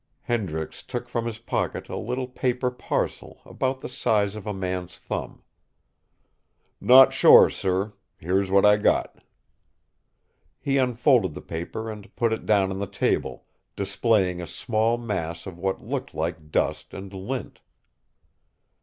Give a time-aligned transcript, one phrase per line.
[0.21, 4.97] Hendricks took from his pocket a little paper parcel about the size of a man's
[4.97, 5.43] thumb.
[6.79, 7.93] "Not sure, sir.
[8.17, 9.23] Here's what I got."
[10.59, 13.45] He unfolded the paper and put it down on the table,
[13.75, 17.59] displaying a small mass of what looked like dust and lint.